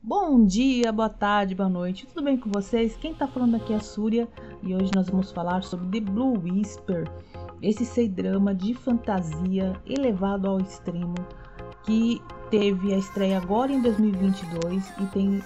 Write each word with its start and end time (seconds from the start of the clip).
Bom 0.00 0.46
dia, 0.46 0.92
boa 0.92 1.08
tarde, 1.08 1.54
boa 1.54 1.68
noite, 1.68 2.06
tudo 2.06 2.22
bem 2.22 2.36
com 2.36 2.50
vocês? 2.52 2.96
Quem 2.96 3.12
tá 3.12 3.26
falando 3.26 3.56
aqui 3.56 3.72
é 3.72 3.76
a 3.76 3.80
Súria 3.80 4.28
e 4.62 4.72
hoje 4.72 4.92
nós 4.94 5.08
vamos 5.08 5.32
falar 5.32 5.64
sobre 5.64 6.00
The 6.00 6.12
Blue 6.12 6.38
Whisper, 6.38 7.10
esse 7.60 7.84
C-drama 7.84 8.54
de 8.54 8.72
fantasia 8.72 9.72
elevado 9.84 10.46
ao 10.46 10.60
extremo 10.60 11.14
que 11.82 12.22
teve 12.58 12.94
a 12.94 12.96
estreia 12.96 13.38
agora 13.38 13.72
em 13.72 13.80
2022 13.80 14.92
e 15.00 15.06
tem 15.06 15.42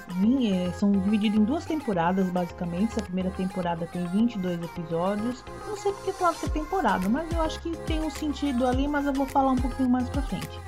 é, 0.53 0.71
são 0.73 0.93
divididos 0.93 1.41
em 1.41 1.45
duas 1.45 1.65
temporadas 1.65 2.29
basicamente. 2.29 3.01
A 3.01 3.03
primeira 3.03 3.31
temporada 3.31 3.87
tem 3.87 4.07
22 4.09 4.63
episódios. 4.63 5.43
Não 5.67 5.75
sei 5.75 5.91
porque 5.93 6.13
falava 6.13 6.37
que 6.37 6.45
é 6.45 6.49
temporada, 6.51 7.09
mas 7.09 7.33
eu 7.33 7.41
acho 7.41 7.61
que 7.61 7.75
tem 7.87 8.03
um 8.03 8.11
sentido 8.11 8.67
ali, 8.67 8.87
mas 8.87 9.07
eu 9.07 9.15
vou 9.15 9.25
falar 9.25 9.53
um 9.53 9.57
pouquinho 9.57 9.89
mais 9.89 10.07
pra 10.11 10.21
frente. 10.21 10.61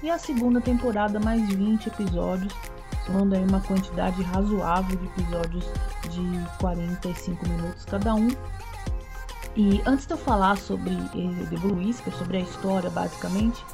E 0.00 0.08
a 0.08 0.16
segunda 0.16 0.60
temporada 0.60 1.18
mais 1.18 1.42
20 1.52 1.88
episódios 1.88 2.54
somando 3.04 3.34
aí 3.34 3.44
uma 3.44 3.60
quantidade 3.60 4.22
razoável 4.22 4.96
de 4.96 5.06
episódios 5.06 5.64
de 6.10 6.58
45 6.60 7.48
minutos 7.48 7.84
cada 7.84 8.14
um. 8.14 8.28
E 9.56 9.82
antes 9.84 10.06
de 10.06 10.12
eu 10.12 10.18
falar 10.18 10.56
sobre 10.56 10.94
The 11.50 11.56
Blue 11.56 11.78
Whisper, 11.78 12.14
sobre 12.14 12.36
a 12.36 12.40
história 12.40 12.88
basicamente, 12.90 13.64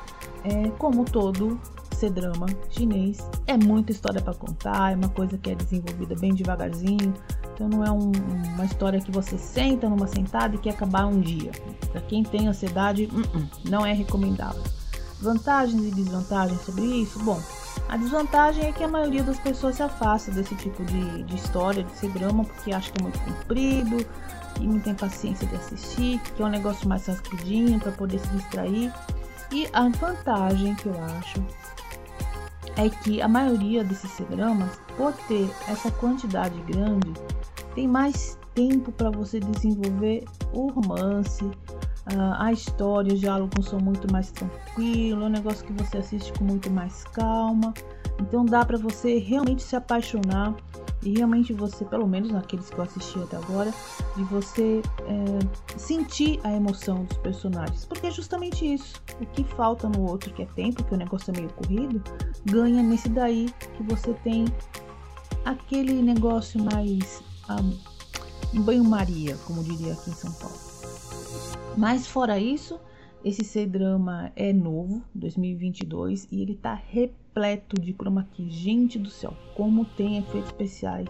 é, 0.45 0.70
como 0.78 1.05
todo 1.05 1.61
C-drama 1.96 2.46
chinês, 2.70 3.18
é 3.46 3.56
muita 3.56 3.91
história 3.91 4.20
para 4.20 4.34
contar, 4.34 4.92
é 4.92 4.96
uma 4.96 5.09
coisa 5.09 5.38
que 5.38 5.50
é 5.50 5.55
desenvolvida 5.55 6.14
bem 6.14 6.34
devagarzinho, 6.34 7.14
então 7.55 7.69
não 7.69 7.82
é 7.84 7.91
um, 7.91 8.12
uma 8.55 8.64
história 8.64 9.00
que 9.00 9.10
você 9.10 9.38
senta 9.38 9.88
numa 9.88 10.06
sentada 10.06 10.55
e 10.55 10.59
quer 10.59 10.70
acabar 10.70 11.06
um 11.06 11.20
dia. 11.20 11.50
Para 11.91 12.03
quem 12.03 12.22
tem 12.22 12.48
ansiedade, 12.48 13.06
uh 13.06 13.20
-uh, 13.20 13.48
não 13.64 13.84
é 13.84 13.92
recomendável. 13.92 14.62
Vantagens 15.20 15.83
e 15.83 15.91
desvantagens 15.91 16.61
sobre 16.61 16.84
isso? 16.84 17.19
Bom, 17.20 17.41
a 17.88 17.97
desvantagem 17.97 18.66
é 18.66 18.72
que 18.72 18.84
a 18.84 18.88
maioria 18.88 19.22
das 19.22 19.38
pessoas 19.38 19.77
se 19.77 19.83
afasta 19.83 20.31
desse 20.31 20.55
tipo 20.56 20.84
de, 20.84 21.22
de 21.22 21.34
história, 21.36 21.83
de 21.83 21.92
ser 21.92 22.10
drama, 22.10 22.44
porque 22.44 22.72
acha 22.72 22.92
que 22.92 22.98
é 22.98 23.03
muito 23.03 23.19
comprido 23.20 24.06
e 24.60 24.66
não 24.66 24.81
tem 24.81 24.94
paciência 24.94 25.47
de 25.47 25.55
assistir, 25.55 26.20
que 26.20 26.42
é 26.42 26.47
um 26.47 26.50
negócio 26.50 26.88
mais 26.88 27.06
rapidinho 27.06 27.78
para 27.78 27.92
poder 27.92 28.19
se 28.19 28.28
distrair. 28.28 28.92
E 29.53 29.69
a 29.72 29.88
vantagem 29.88 30.75
que 30.75 30.86
eu 30.86 31.00
acho 31.05 31.42
é 32.77 32.88
que 32.88 33.22
a 33.22 33.28
maioria 33.28 33.82
desses 33.82 34.19
dramas, 34.28 34.78
por 34.96 35.12
ter 35.28 35.48
essa 35.69 35.91
quantidade 35.91 36.58
grande, 36.62 37.12
tem 37.74 37.88
mais 37.88 38.38
tempo 38.55 38.92
para 38.92 39.10
você 39.10 39.41
desenvolver 39.41 40.24
o 40.52 40.69
romance, 40.69 41.44
a 42.38 42.52
história, 42.52 43.12
os 43.12 43.20
diálogos 43.20 43.66
são 43.66 43.80
muito 43.80 44.10
mais 44.12 44.30
tranquilos, 44.30 45.22
é 45.22 45.27
um 45.27 45.30
negócio 45.30 45.66
que 45.66 45.72
você 45.72 45.98
assiste 45.98 46.32
com 46.38 46.44
muito 46.44 46.70
mais 46.70 47.04
calma. 47.04 47.74
Então 48.20 48.45
dá 48.45 48.64
para 48.64 48.78
você 48.78 49.19
realmente 49.19 49.62
se 49.62 49.77
apaixonar 49.77 50.55
e 51.03 51.17
realmente 51.17 51.53
você, 51.53 51.84
pelo 51.84 52.06
menos 52.06 52.31
naqueles 52.31 52.69
que 52.69 52.78
eu 52.78 52.83
assisti 52.83 53.19
até 53.22 53.36
agora, 53.36 53.72
de 54.17 54.25
você 54.25 54.83
é, 55.06 55.78
sentir 55.78 56.41
a 56.42 56.53
emoção 56.53 57.05
dos 57.05 57.17
personagens. 57.19 57.84
Porque 57.84 58.06
é 58.06 58.11
justamente 58.11 58.72
isso. 58.75 59.00
O 59.20 59.27
que 59.27 59.44
falta 59.44 59.89
no 59.89 60.09
outro, 60.09 60.33
que 60.33 60.42
é 60.42 60.47
tempo, 60.47 60.83
que 60.83 60.94
o 60.94 60.97
negócio 60.97 61.33
é 61.33 61.37
meio 61.37 61.53
corrido, 61.53 62.03
ganha 62.44 62.83
nesse 62.83 63.09
daí 63.09 63.53
que 63.77 63.83
você 63.84 64.14
tem 64.14 64.47
aquele 65.44 66.03
negócio 66.03 66.61
mais 66.62 67.22
um, 68.53 68.62
banho-maria, 68.62 69.37
como 69.47 69.62
diria 69.62 69.92
aqui 69.92 70.11
em 70.11 70.14
São 70.14 70.33
Paulo. 70.33 70.56
Mas 71.77 72.06
fora 72.06 72.39
isso, 72.39 72.81
esse 73.25 73.42
C-drama 73.42 74.33
é 74.36 74.53
novo, 74.53 75.03
2022, 75.14 76.28
e 76.31 76.43
ele 76.43 76.54
tá 76.54 76.75
repleto 76.75 77.81
de 77.81 77.93
chroma 77.93 78.28
key. 78.32 78.49
Gente 78.50 78.99
do 78.99 79.10
céu, 79.10 79.34
como 79.54 79.84
tem 79.84 80.19
efeitos 80.19 80.50
especiais 80.50 81.09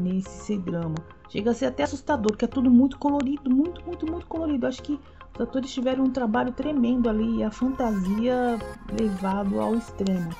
nesse 0.00 0.28
C-drama. 0.28 0.96
Chega 1.28 1.50
a 1.50 1.54
ser 1.54 1.66
até 1.66 1.84
assustador, 1.84 2.32
porque 2.32 2.44
é 2.44 2.48
tudo 2.48 2.70
muito 2.70 2.98
colorido, 2.98 3.50
muito, 3.50 3.82
muito, 3.84 4.06
muito 4.06 4.26
colorido. 4.26 4.66
Acho 4.66 4.82
que 4.82 4.98
os 5.34 5.40
atores 5.40 5.72
tiveram 5.72 6.04
um 6.04 6.10
trabalho 6.10 6.52
tremendo 6.52 7.08
ali 7.08 7.42
a 7.42 7.50
fantasia 7.50 8.58
levado 8.98 9.60
ao 9.60 9.74
extremo. 9.74 10.30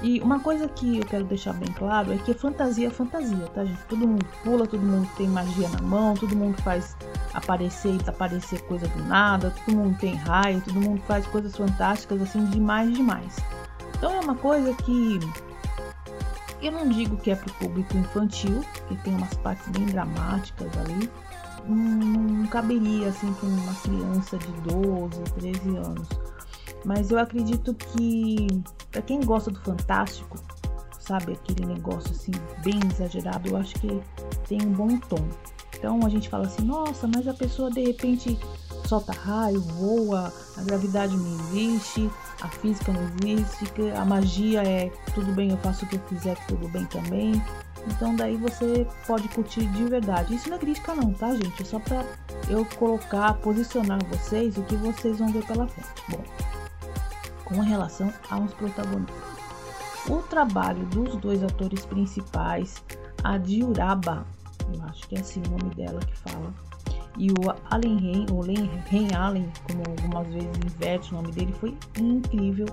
E 0.00 0.20
uma 0.20 0.38
coisa 0.38 0.68
que 0.68 0.98
eu 0.98 1.04
quero 1.04 1.24
deixar 1.24 1.52
bem 1.54 1.72
claro 1.72 2.12
é 2.12 2.18
que 2.18 2.32
fantasia 2.32 2.86
é 2.86 2.90
fantasia, 2.90 3.46
tá, 3.52 3.64
gente? 3.64 3.82
Todo 3.88 4.06
mundo 4.06 4.24
pula, 4.44 4.64
todo 4.64 4.80
mundo 4.80 5.08
tem 5.16 5.26
magia 5.26 5.68
na 5.70 5.82
mão, 5.82 6.14
todo 6.14 6.36
mundo 6.36 6.56
faz 6.62 6.96
aparecer 7.34 7.94
e 7.94 7.98
desaparecer 7.98 8.62
coisa 8.66 8.86
do 8.86 9.04
nada, 9.04 9.52
todo 9.64 9.76
mundo 9.76 9.98
tem 9.98 10.14
raio, 10.14 10.60
todo 10.60 10.80
mundo 10.80 11.02
faz 11.02 11.26
coisas 11.26 11.56
fantásticas 11.56 12.22
assim 12.22 12.44
demais 12.44 12.92
demais. 12.92 13.36
Então 13.96 14.12
é 14.12 14.20
uma 14.20 14.36
coisa 14.36 14.72
que 14.74 15.18
eu 16.62 16.70
não 16.70 16.88
digo 16.88 17.16
que 17.16 17.32
é 17.32 17.36
para 17.36 17.50
o 17.50 17.54
público 17.54 17.96
infantil, 17.96 18.64
que 18.88 18.96
tem 18.98 19.14
umas 19.14 19.34
partes 19.34 19.68
bem 19.68 19.86
dramáticas 19.86 20.68
ali, 20.78 21.10
não, 21.74 22.46
caberia 22.46 23.08
assim 23.08 23.32
para 23.34 23.48
uma 23.48 23.74
criança 23.74 24.38
de 24.38 24.52
12, 24.72 25.22
13 25.38 25.76
anos. 25.76 26.08
Mas 26.84 27.10
eu 27.10 27.18
acredito 27.18 27.74
que 27.74 28.46
para 28.90 29.02
quem 29.02 29.20
gosta 29.20 29.50
do 29.50 29.60
fantástico, 29.60 30.38
sabe, 31.00 31.32
aquele 31.32 31.66
negócio 31.66 32.10
assim 32.10 32.32
bem 32.62 32.80
exagerado, 32.92 33.48
eu 33.48 33.56
acho 33.56 33.74
que 33.76 34.00
tem 34.46 34.62
um 34.62 34.72
bom 34.72 34.98
tom. 34.98 35.28
Então 35.76 36.00
a 36.04 36.08
gente 36.08 36.28
fala 36.28 36.46
assim, 36.46 36.64
nossa, 36.64 37.06
mas 37.06 37.26
a 37.28 37.34
pessoa 37.34 37.70
de 37.70 37.84
repente 37.84 38.38
solta 38.86 39.12
raio, 39.12 39.60
voa, 39.60 40.32
a 40.56 40.62
gravidade 40.62 41.16
não 41.16 41.34
existe, 41.34 42.10
a 42.40 42.48
física 42.48 42.92
não 42.92 43.02
existe, 43.02 43.90
a 43.96 44.04
magia 44.04 44.62
é 44.62 44.90
tudo 45.14 45.32
bem, 45.32 45.50
eu 45.50 45.58
faço 45.58 45.84
o 45.84 45.88
que 45.88 45.96
eu 45.96 46.00
quiser, 46.00 46.36
tudo 46.46 46.68
bem 46.68 46.84
também. 46.86 47.40
Então 47.86 48.14
daí 48.14 48.36
você 48.36 48.86
pode 49.06 49.28
curtir 49.28 49.66
de 49.66 49.84
verdade. 49.84 50.34
Isso 50.34 50.48
não 50.48 50.56
é 50.56 50.60
crítica 50.60 50.94
não, 50.94 51.12
tá, 51.12 51.32
gente? 51.32 51.62
É 51.62 51.64
só 51.64 51.78
pra 51.78 52.04
eu 52.48 52.64
colocar, 52.76 53.34
posicionar 53.34 53.98
vocês 54.06 54.56
o 54.56 54.62
que 54.64 54.76
vocês 54.76 55.18
vão 55.18 55.32
ver 55.32 55.44
pela 55.46 55.66
frente. 55.66 55.88
Bom, 56.08 56.24
com 57.44 57.60
relação 57.60 58.12
aos 58.30 58.52
protagonistas. 58.54 59.16
O 60.08 60.22
trabalho 60.22 60.84
dos 60.86 61.16
dois 61.16 61.42
atores 61.42 61.84
principais, 61.84 62.82
a 63.22 63.36
Diuraba, 63.36 64.26
eu 64.72 64.82
acho 64.84 65.06
que 65.08 65.16
é 65.16 65.20
assim 65.20 65.42
o 65.46 65.50
nome 65.50 65.74
dela 65.74 66.00
que 66.00 66.16
fala, 66.16 66.54
e 67.18 67.30
o 67.30 67.34
Allen 67.70 67.98
Ren, 67.98 68.26
o 68.32 68.40
Ren 68.40 69.14
Allen, 69.16 69.50
como 69.66 69.82
algumas 69.88 70.26
vezes 70.28 70.48
inverte 70.64 71.12
o 71.12 71.16
nome 71.16 71.32
dele, 71.32 71.52
foi 71.52 71.76
incrível. 71.98 72.66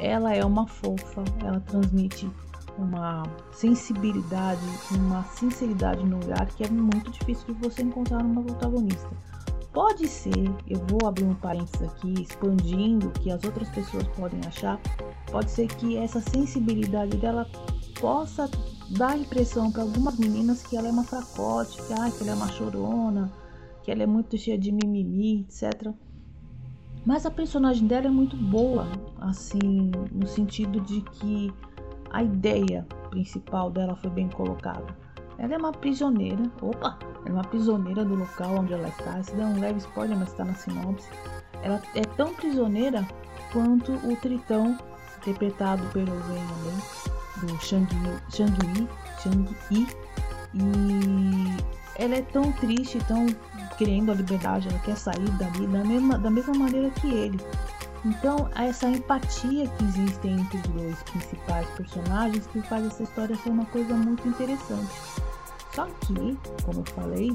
Ela 0.00 0.34
é 0.34 0.44
uma 0.44 0.66
fofa, 0.66 1.22
ela 1.40 1.60
transmite 1.60 2.28
uma 2.78 3.22
sensibilidade, 3.52 4.60
uma 4.90 5.22
sinceridade 5.24 6.04
no 6.04 6.22
olhar 6.24 6.46
que 6.46 6.64
é 6.64 6.68
muito 6.68 7.10
difícil 7.10 7.54
de 7.54 7.68
você 7.68 7.82
encontrar 7.82 8.22
numa 8.22 8.42
protagonista. 8.42 9.08
Pode 9.72 10.06
ser, 10.06 10.50
eu 10.68 10.78
vou 10.86 11.08
abrir 11.08 11.24
um 11.24 11.34
parênteses 11.34 11.82
aqui, 11.82 12.22
expandindo 12.22 13.08
o 13.08 13.10
que 13.10 13.30
as 13.30 13.42
outras 13.42 13.68
pessoas 13.70 14.06
podem 14.08 14.40
achar, 14.46 14.80
pode 15.30 15.50
ser 15.50 15.66
que 15.66 15.96
essa 15.96 16.20
sensibilidade 16.20 17.16
dela 17.16 17.48
possa 18.00 18.48
dar 18.90 19.10
a 19.10 19.18
impressão 19.18 19.72
para 19.72 19.82
algumas 19.82 20.16
meninas 20.16 20.62
que 20.62 20.76
ela 20.76 20.88
é 20.88 20.90
uma 20.90 21.02
fracote, 21.02 21.82
que, 21.82 21.92
ah, 21.92 22.10
que 22.10 22.22
ela 22.22 22.32
é 22.32 22.34
uma 22.34 22.52
chorona, 22.52 23.32
que 23.82 23.90
ela 23.90 24.02
é 24.02 24.06
muito 24.06 24.38
cheia 24.38 24.58
de 24.58 24.70
mimimi, 24.70 25.40
etc. 25.40 25.92
Mas 27.04 27.26
a 27.26 27.30
personagem 27.30 27.86
dela 27.86 28.06
é 28.06 28.10
muito 28.10 28.36
boa, 28.36 28.86
assim, 29.20 29.90
no 30.12 30.26
sentido 30.26 30.80
de 30.80 31.00
que 31.02 31.52
a 32.14 32.22
ideia 32.22 32.86
principal 33.10 33.70
dela 33.70 33.96
foi 33.96 34.08
bem 34.08 34.28
colocada. 34.28 34.86
Ela 35.36 35.54
é 35.54 35.58
uma 35.58 35.72
prisioneira. 35.72 36.42
Opa! 36.62 36.96
Ela 37.26 37.28
é 37.28 37.32
uma 37.32 37.42
prisioneira 37.44 38.04
do 38.04 38.14
local 38.14 38.54
onde 38.60 38.72
ela 38.72 38.88
está. 38.88 39.18
Isso 39.18 39.34
dá 39.34 39.44
um 39.44 39.58
leve 39.58 39.78
spoiler, 39.80 40.16
mas 40.16 40.28
está 40.28 40.44
na 40.44 40.54
sinopse. 40.54 41.08
Ela 41.62 41.82
é 41.96 42.02
tão 42.02 42.32
prisioneira 42.34 43.04
quanto 43.52 43.92
o 43.92 44.16
Tritão, 44.16 44.78
interpretado 45.18 45.84
pelo 45.88 46.12
Wen 46.12 47.48
do 47.48 47.60
Shang-Yi. 47.60 48.20
Shang 48.30 48.88
Shang 49.20 49.56
e 49.74 51.56
ela 51.96 52.14
é 52.14 52.22
tão 52.22 52.52
triste, 52.52 52.98
tão 53.08 53.26
querendo 53.76 54.12
a 54.12 54.14
liberdade, 54.14 54.68
ela 54.68 54.78
quer 54.80 54.96
sair 54.96 55.30
dali 55.32 55.66
da 55.66 55.84
mesma, 55.84 56.18
da 56.18 56.30
mesma 56.30 56.54
maneira 56.54 56.90
que 56.90 57.08
ele. 57.08 57.40
Então, 58.04 58.50
essa 58.54 58.88
empatia 58.88 59.66
que 59.66 59.84
existe 59.84 60.28
entre 60.28 60.58
os 60.58 60.66
dois 60.68 61.02
principais 61.04 61.66
personagens 61.70 62.46
que 62.48 62.60
faz 62.62 62.86
essa 62.86 63.02
história 63.02 63.34
ser 63.36 63.48
uma 63.48 63.64
coisa 63.66 63.94
muito 63.94 64.28
interessante. 64.28 64.92
Só 65.74 65.86
que, 65.86 66.38
como 66.64 66.80
eu 66.80 66.92
falei, 66.94 67.34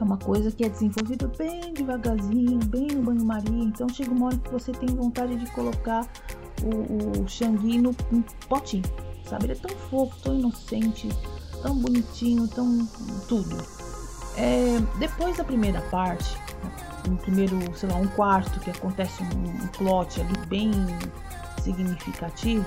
é 0.00 0.04
uma 0.04 0.18
coisa 0.18 0.50
que 0.50 0.64
é 0.64 0.68
desenvolvida 0.68 1.30
bem 1.38 1.72
devagarzinho, 1.72 2.58
bem 2.66 2.88
no 2.88 3.02
banho-maria. 3.02 3.64
Então, 3.64 3.88
chega 3.88 4.10
uma 4.10 4.26
hora 4.26 4.36
que 4.38 4.50
você 4.50 4.72
tem 4.72 4.88
vontade 4.88 5.36
de 5.36 5.48
colocar 5.52 6.04
o, 6.62 7.22
o 7.22 7.28
Shang 7.28 7.78
no, 7.78 7.94
no 8.10 8.24
potinho, 8.48 8.84
sabe? 9.28 9.44
Ele 9.44 9.52
é 9.52 9.56
tão 9.56 9.76
fofo, 9.88 10.16
tão 10.20 10.34
inocente, 10.36 11.08
tão 11.62 11.76
bonitinho, 11.78 12.48
tão 12.48 12.86
tudo. 13.28 13.56
É, 14.36 14.80
depois 14.98 15.36
da 15.36 15.44
primeira 15.44 15.80
parte, 15.82 16.36
no 17.08 17.16
primeiro, 17.16 17.58
sei 17.76 17.88
lá, 17.88 17.96
um 17.96 18.06
quarto, 18.08 18.60
que 18.60 18.70
acontece 18.70 19.22
um, 19.22 19.64
um 19.64 19.66
plot 19.68 20.20
ali 20.20 20.46
bem 20.46 20.72
significativo, 21.62 22.64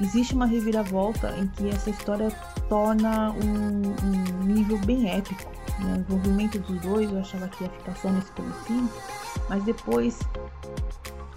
existe 0.00 0.34
uma 0.34 0.46
reviravolta 0.46 1.34
em 1.38 1.46
que 1.48 1.68
essa 1.68 1.90
história 1.90 2.30
torna 2.68 3.32
um, 3.32 3.94
um 4.04 4.44
nível 4.44 4.78
bem 4.78 5.10
épico. 5.10 5.50
Né? 5.80 5.94
O 5.94 6.00
envolvimento 6.00 6.58
dos 6.58 6.80
dois, 6.80 7.10
eu 7.10 7.18
achava 7.18 7.48
que 7.48 7.64
ia 7.64 7.70
ficar 7.70 7.96
só 7.96 8.10
nesse 8.10 8.30
comecinho, 8.32 8.88
mas 9.48 9.62
depois 9.64 10.18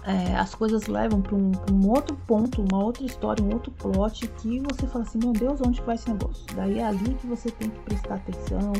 é, 0.04 0.36
as 0.36 0.54
coisas 0.54 0.86
levam 0.86 1.20
para 1.20 1.34
um, 1.34 1.52
um, 1.72 1.88
outro 1.88 2.16
ponto, 2.26 2.62
uma 2.62 2.82
outra 2.82 3.04
história, 3.04 3.42
um 3.42 3.52
outro 3.52 3.72
plot 3.72 4.26
que 4.28 4.60
você 4.60 4.86
fala 4.86 5.04
assim, 5.04 5.18
meu 5.18 5.32
Deus, 5.32 5.60
onde 5.66 5.80
vai 5.82 5.94
esse 5.94 6.10
negócio? 6.10 6.44
Daí 6.54 6.78
é 6.78 6.86
ali 6.86 7.14
que 7.14 7.26
você 7.26 7.50
tem 7.50 7.70
que 7.70 7.78
prestar 7.80 8.16
atenção, 8.16 8.72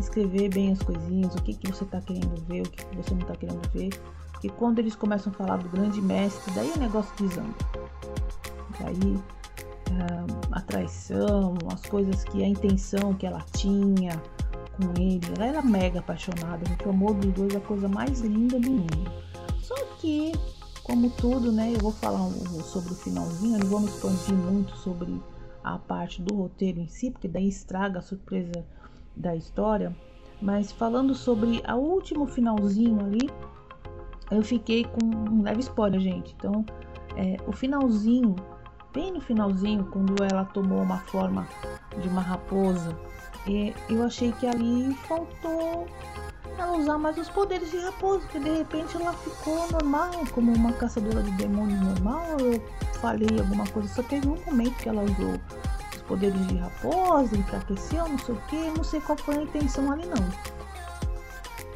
escrever 0.00 0.48
bem 0.50 0.72
as 0.72 0.82
coisinhas, 0.82 1.34
o 1.34 1.42
que, 1.42 1.54
que 1.54 1.70
você 1.70 1.84
está 1.84 2.00
querendo 2.00 2.34
ver, 2.46 2.62
o 2.62 2.70
que, 2.70 2.84
que 2.84 2.96
você 2.96 3.14
não 3.14 3.22
está 3.22 3.34
querendo 3.34 3.68
ver. 3.72 3.90
Porque 4.32 4.48
quando 4.50 4.78
eles 4.78 4.94
começam 4.94 5.32
a 5.32 5.36
falar 5.36 5.56
do 5.56 5.68
grande 5.68 6.00
mestre, 6.00 6.52
daí 6.54 6.70
o 6.74 6.78
negócio 6.78 7.12
desanda. 7.16 7.54
Daí 8.80 9.18
a 10.52 10.60
traição, 10.60 11.56
as 11.72 11.82
coisas 11.82 12.24
que 12.24 12.42
a 12.42 12.48
intenção 12.48 13.14
que 13.14 13.26
ela 13.26 13.44
tinha 13.52 14.20
com 14.76 15.00
ele, 15.00 15.20
ela 15.36 15.46
era 15.46 15.62
mega 15.62 16.00
apaixonada, 16.00 16.64
porque 16.68 16.86
o 16.86 16.90
amor 16.90 17.14
dos 17.14 17.32
dois 17.32 17.54
é 17.54 17.56
a 17.56 17.60
coisa 17.60 17.88
mais 17.88 18.20
linda 18.20 18.58
do 18.60 18.70
mundo. 18.70 19.10
Só 19.60 19.74
que 19.98 20.32
como 20.84 21.10
tudo, 21.10 21.52
né? 21.52 21.74
Eu 21.74 21.80
vou 21.80 21.92
falar 21.92 22.30
sobre 22.62 22.92
o 22.92 22.96
finalzinho, 22.96 23.58
não 23.58 23.80
me 23.80 23.88
expandir 23.88 24.34
muito 24.34 24.74
sobre 24.76 25.20
a 25.62 25.78
parte 25.78 26.22
do 26.22 26.34
roteiro 26.34 26.80
em 26.80 26.86
si, 26.86 27.10
porque 27.10 27.28
daí 27.28 27.48
estraga 27.48 27.98
a 27.98 28.02
surpresa 28.02 28.64
da 29.18 29.34
história. 29.36 29.94
Mas 30.40 30.70
falando 30.70 31.14
sobre 31.14 31.62
o 31.68 31.74
último 31.74 32.26
finalzinho 32.26 33.00
ali, 33.00 33.28
eu 34.30 34.42
fiquei 34.42 34.84
com 34.84 35.04
um 35.04 35.42
leve 35.42 35.60
spoiler, 35.60 36.00
gente. 36.00 36.34
Então, 36.38 36.64
é, 37.16 37.36
o 37.46 37.52
finalzinho, 37.52 38.36
bem 38.92 39.12
no 39.12 39.20
finalzinho, 39.20 39.84
quando 39.90 40.22
ela 40.22 40.44
tomou 40.44 40.80
uma 40.80 40.98
forma 40.98 41.46
de 42.00 42.08
uma 42.08 42.20
raposa, 42.20 42.96
eu 43.88 44.02
achei 44.04 44.30
que 44.32 44.46
ali 44.46 44.94
faltou 45.06 45.86
ela 46.58 46.76
usar 46.76 46.98
mais 46.98 47.16
os 47.16 47.28
poderes 47.30 47.70
de 47.70 47.78
raposa, 47.78 48.26
que 48.28 48.38
de 48.38 48.50
repente 48.50 48.96
ela 48.96 49.12
ficou 49.12 49.70
normal, 49.70 50.10
como 50.32 50.52
uma 50.52 50.72
caçadora 50.72 51.22
de 51.22 51.30
demônios 51.32 51.80
normal. 51.80 52.26
Eu 52.40 52.60
falei 53.00 53.28
alguma 53.38 53.66
coisa, 53.68 53.88
só 53.88 54.02
teve 54.02 54.28
um 54.28 54.36
momento 54.44 54.76
que 54.76 54.88
ela 54.88 55.02
usou 55.02 55.40
poderes 56.08 56.46
de 56.48 56.56
raposa, 56.56 57.36
enfraqueceu, 57.36 58.08
não 58.08 58.18
sei 58.18 58.34
o 58.34 58.40
que, 58.48 58.70
não 58.76 58.82
sei 58.82 59.00
qual 59.00 59.18
foi 59.18 59.36
a 59.36 59.42
intenção 59.42 59.92
ali 59.92 60.06
não. 60.06 60.58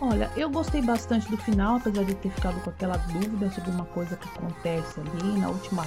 Olha, 0.08 0.28
eu 0.36 0.50
gostei 0.50 0.82
bastante 0.82 1.30
do 1.30 1.36
final, 1.36 1.76
apesar 1.76 2.04
de 2.04 2.14
ter 2.14 2.30
ficado 2.30 2.60
com 2.64 2.70
aquela 2.70 2.96
dúvida 2.96 3.48
sobre 3.52 3.70
uma 3.70 3.84
coisa 3.84 4.16
que 4.16 4.28
acontece 4.28 4.98
ali 4.98 5.38
na 5.38 5.48
última 5.48 5.86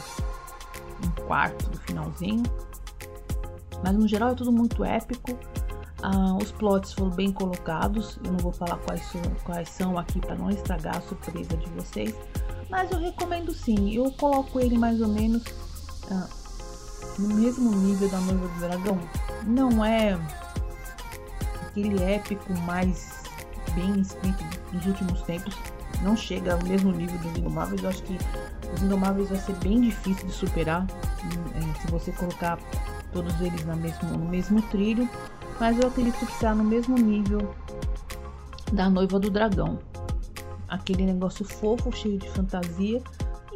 um 1.03 1.27
quarto 1.27 1.69
do 1.69 1.77
finalzinho. 1.79 2.43
Mas 3.83 3.93
no 3.93 4.07
geral 4.07 4.29
é 4.29 4.35
tudo 4.35 4.53
muito 4.53 4.85
épico. 4.85 5.37
Ah, 6.01 6.37
os 6.41 6.51
plots 6.51 6.93
foram 6.93 7.11
bem 7.11 7.31
colocados. 7.31 8.17
Eu 8.23 8.31
não 8.31 8.39
vou 8.39 8.53
falar 8.53 8.77
quais 8.77 9.03
são, 9.05 9.21
quais 9.43 9.69
são 9.69 9.97
aqui 9.97 10.19
para 10.19 10.35
não 10.35 10.49
estragar 10.49 10.97
a 10.97 11.01
surpresa 11.01 11.57
de 11.57 11.69
vocês. 11.71 12.15
Mas 12.69 12.89
eu 12.91 12.99
recomendo 12.99 13.51
sim. 13.51 13.93
Eu 13.93 14.11
coloco 14.13 14.59
ele 14.59 14.77
mais 14.77 15.01
ou 15.01 15.09
menos 15.09 15.43
ah, 16.09 16.27
no 17.19 17.33
mesmo 17.35 17.71
nível 17.71 18.09
da 18.09 18.19
Noiva 18.19 18.47
do 18.47 18.59
Dragão. 18.59 18.99
Não 19.43 19.83
é 19.83 20.17
aquele 21.67 22.01
épico 22.03 22.53
mais 22.61 23.23
bem 23.73 23.99
escrito 23.99 24.43
nos 24.71 24.85
últimos 24.85 25.21
tempos. 25.23 25.55
Não 26.01 26.15
chega 26.15 26.53
ao 26.53 26.63
mesmo 26.63 26.91
nível 26.91 27.17
dos 27.19 27.37
Indomáveis. 27.37 27.83
Eu 27.83 27.89
acho 27.89 28.03
que 28.03 28.17
os 28.73 28.81
Indomáveis 28.81 29.29
vai 29.29 29.39
ser 29.39 29.55
bem 29.57 29.81
difícil 29.81 30.27
de 30.27 30.33
superar 30.33 30.85
é, 31.55 31.81
se 31.81 31.87
você 31.91 32.11
colocar 32.11 32.59
todos 33.13 33.39
eles 33.39 33.65
na 33.65 33.75
mesmo, 33.75 34.09
no 34.09 34.25
mesmo 34.25 34.61
trilho 34.63 35.09
mas 35.59 35.79
eu 35.79 35.87
acredito 35.87 36.17
que 36.17 36.25
está 36.25 36.53
no 36.53 36.63
mesmo 36.63 36.97
nível 36.97 37.55
da 38.73 38.89
Noiva 38.89 39.19
do 39.19 39.29
Dragão. 39.29 39.79
Aquele 40.67 41.05
negócio 41.05 41.45
fofo, 41.45 41.91
cheio 41.91 42.17
de 42.17 42.29
fantasia 42.31 43.01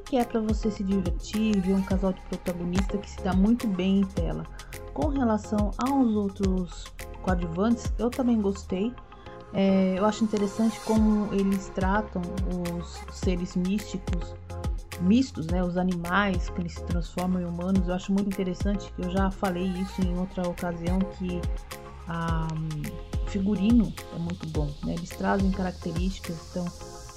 que 0.10 0.18
é 0.18 0.26
para 0.26 0.40
você 0.40 0.72
se 0.72 0.84
divertir, 0.84 1.62
ver 1.62 1.76
um 1.76 1.84
casal 1.84 2.12
de 2.12 2.20
protagonista 2.22 2.98
que 2.98 3.08
se 3.08 3.22
dá 3.22 3.32
muito 3.32 3.68
bem 3.68 4.00
em 4.00 4.04
tela. 4.04 4.44
Com 4.92 5.08
relação 5.10 5.70
aos 5.78 6.16
outros 6.16 6.86
coadjuvantes, 7.22 7.94
eu 8.00 8.10
também 8.10 8.42
gostei. 8.42 8.92
É, 9.54 10.00
eu 10.00 10.06
acho 10.06 10.24
interessante 10.24 10.80
como 10.80 11.32
eles 11.32 11.70
tratam 11.76 12.24
os 12.76 13.00
seres 13.16 13.56
místicos, 13.56 14.34
mistos, 15.02 15.46
né, 15.46 15.64
os 15.64 15.78
animais 15.78 16.50
que 16.50 16.60
eles 16.60 16.74
se 16.74 16.84
transformam 16.86 17.44
em 17.44 17.46
humanos. 17.46 17.88
Eu 17.88 17.94
acho 17.94 18.12
muito 18.12 18.30
interessante. 18.30 18.92
Eu 18.98 19.12
já 19.12 19.30
falei 19.30 19.68
isso 19.68 20.02
em 20.02 20.18
outra 20.18 20.42
ocasião 20.50 20.98
que 21.20 21.40
a, 22.08 22.48
o 23.24 23.30
figurino 23.30 23.94
é 24.16 24.18
muito 24.18 24.48
bom, 24.48 24.74
né? 24.84 24.94
Eles 24.94 25.10
trazem 25.10 25.52
características, 25.52 26.36
então, 26.50 26.66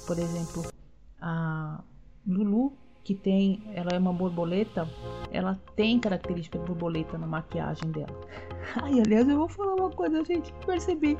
por 0.05 0.19
exemplo, 0.19 0.63
a 1.19 1.81
Lulu, 2.25 2.82
que 3.03 3.13
tem, 3.13 3.61
ela 3.73 3.91
é 3.93 3.99
uma 3.99 4.13
borboleta, 4.13 4.87
ela 5.31 5.59
tem 5.75 5.99
característica 5.99 6.57
de 6.57 6.65
borboleta 6.65 7.17
na 7.17 7.27
maquiagem 7.27 7.91
dela. 7.91 8.15
Ai, 8.81 9.01
aliás, 9.01 9.27
eu 9.27 9.37
vou 9.37 9.49
falar 9.49 9.75
uma 9.75 9.89
coisa, 9.89 10.23
gente, 10.23 10.53
percebi. 10.65 11.17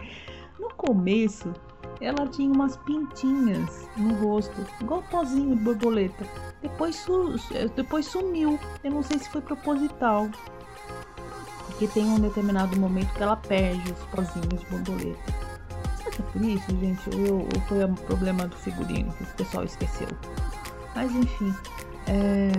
No 0.60 0.70
começo, 0.76 1.52
ela 2.00 2.28
tinha 2.28 2.52
umas 2.52 2.78
pintinhas 2.78 3.90
no 3.98 4.14
rosto, 4.16 4.54
igual 4.82 5.04
pozinho 5.04 5.56
de 5.56 5.64
borboleta. 5.64 6.26
Depois, 6.62 6.96
su 6.96 7.36
depois 7.76 8.06
sumiu. 8.06 8.58
Eu 8.84 8.92
não 8.92 9.04
sei 9.04 9.20
se 9.20 9.30
foi 9.30 9.42
proposital 9.42 10.30
porque 11.74 11.88
tem 11.88 12.06
um 12.06 12.20
determinado 12.20 12.80
momento 12.80 13.14
que 13.14 13.24
ela 13.24 13.36
perde 13.36 13.92
os 13.92 14.00
pozinhos 14.06 14.62
de 14.62 14.66
borboleta. 14.68 15.34
Será 15.98 16.12
que 16.12 16.22
é 16.22 16.26
por 16.26 16.42
isso, 16.44 16.80
gente? 16.80 17.32
Ou 17.32 17.48
foi 17.68 17.84
um 17.84 17.96
problema 17.96 18.48
do 18.48 18.56
figurino 18.56 19.12
que 19.14 19.24
o 19.24 19.28
pessoal 19.28 19.64
esqueceu? 19.64 20.08
Mas 20.96 21.12
enfim. 21.12 21.54
É... 22.08 22.52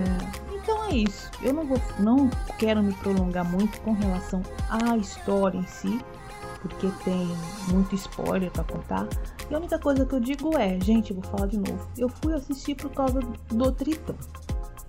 Então 0.65 0.83
é 0.85 0.95
isso. 0.95 1.29
Eu 1.41 1.53
não, 1.53 1.65
vou, 1.65 1.79
não 1.99 2.29
quero 2.57 2.81
me 2.81 2.93
prolongar 2.93 3.45
muito 3.45 3.79
com 3.81 3.93
relação 3.93 4.41
à 4.69 4.97
história 4.97 5.57
em 5.57 5.67
si, 5.67 6.01
porque 6.61 6.89
tem 7.03 7.27
muito 7.71 7.93
spoiler 7.93 8.49
para 8.51 8.63
contar. 8.63 9.07
E 9.49 9.53
a 9.53 9.57
única 9.59 9.77
coisa 9.77 10.05
que 10.05 10.15
eu 10.15 10.19
digo 10.19 10.57
é, 10.57 10.79
gente, 10.79 11.13
vou 11.13 11.23
falar 11.23 11.47
de 11.47 11.57
novo. 11.59 11.87
Eu 11.97 12.09
fui 12.09 12.33
assistir 12.33 12.73
por 12.75 12.89
causa 12.91 13.19
do 13.19 13.71
Tritão, 13.71 14.15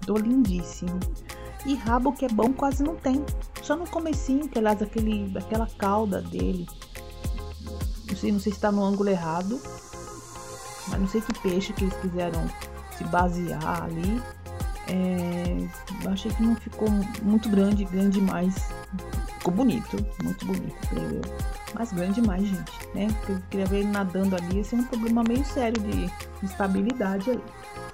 do 0.07 0.17
lindíssimo. 0.17 0.99
E 1.67 1.75
rabo 1.75 2.13
que 2.13 2.25
é 2.25 2.29
bom 2.29 2.53
quase 2.53 2.83
não 2.83 2.97
tem. 2.97 3.23
Só 3.61 3.77
no 3.77 3.87
comecinho, 3.87 4.49
que 4.49 4.59
aliás 4.59 4.81
aquele, 4.81 5.37
aquela 5.37 5.67
cauda 5.67 6.23
dele. 6.23 6.67
Não 8.09 8.17
sei, 8.17 8.33
não 8.33 8.41
sei 8.41 8.53
se 8.53 8.59
está 8.59 8.73
no 8.73 8.83
ângulo 8.83 9.11
errado. 9.11 9.61
Mas 10.89 11.01
não 11.01 11.09
sei 11.09 11.21
que 11.21 11.39
peixe 11.41 11.73
que 11.73 11.85
eles 11.85 11.97
quiseram 11.97 12.49
se 12.97 13.05
basear 13.05 13.85
ali. 13.85 14.23
É, 14.89 16.09
achei 16.11 16.31
que 16.31 16.43
não 16.43 16.55
ficou 16.57 16.89
muito 17.23 17.49
grande, 17.49 17.85
grande 17.85 18.21
demais. 18.21 18.55
Ficou 19.39 19.53
bonito, 19.53 19.97
muito 20.23 20.47
bonito, 20.47 20.89
creio 20.89 21.17
eu. 21.17 21.23
Mas 21.75 21.93
grande 21.93 22.21
demais, 22.21 22.47
gente, 22.47 22.73
né? 22.95 23.09
Porque 23.19 23.33
eu 23.33 23.43
queria 23.51 23.67
ver 23.67 23.79
ele 23.81 23.89
nadando 23.89 24.37
ali, 24.37 24.61
esse 24.61 24.75
é 24.75 24.79
um 24.79 24.85
problema 24.85 25.23
meio 25.23 25.45
sério 25.45 25.81
de 25.83 26.11
instabilidade 26.43 27.31
ali. 27.31 27.43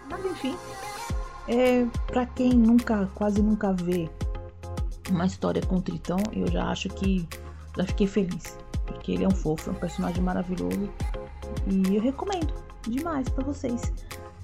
Mas 0.08 0.24
enfim, 0.24 0.56
é, 1.48 1.86
para 2.06 2.26
quem 2.26 2.52
nunca, 2.52 3.08
quase 3.14 3.42
nunca 3.42 3.72
vê 3.72 4.08
uma 5.10 5.26
história 5.26 5.60
com 5.62 5.76
o 5.76 5.82
Tritão, 5.82 6.18
eu 6.32 6.46
já 6.46 6.66
acho 6.66 6.88
que 6.90 7.28
já 7.76 7.84
fiquei 7.84 8.06
feliz, 8.06 8.56
porque 8.86 9.12
ele 9.12 9.24
é 9.24 9.28
um 9.28 9.32
fofo, 9.32 9.70
é 9.70 9.72
um 9.72 9.76
personagem 9.76 10.22
maravilhoso 10.22 10.88
e 11.66 11.96
eu 11.96 12.00
recomendo 12.00 12.54
demais 12.82 13.28
para 13.28 13.44
vocês. 13.44 13.92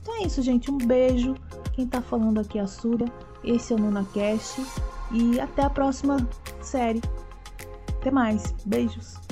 Então 0.09 0.23
é 0.23 0.27
isso, 0.27 0.41
gente. 0.41 0.71
Um 0.71 0.79
beijo. 0.79 1.35
Quem 1.75 1.87
tá 1.87 2.01
falando 2.01 2.41
aqui 2.41 2.59
é 2.59 2.63
a 2.63 2.67
Súria. 2.67 3.13
Esse 3.45 3.75
é 3.75 3.77
o 3.77 3.79
NunaCast 3.79 4.65
e 5.13 5.39
até 5.39 5.63
a 5.63 5.69
próxima 5.69 6.17
série. 6.63 7.03
Até 8.01 8.11
mais. 8.11 8.55
Beijos. 8.65 9.28